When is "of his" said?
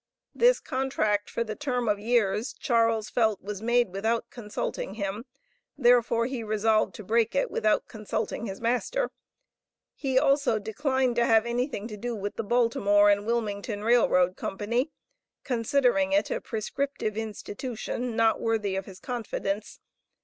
18.75-18.99